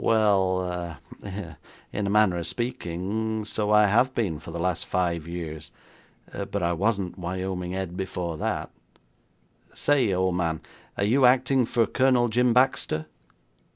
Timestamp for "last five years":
4.59-5.69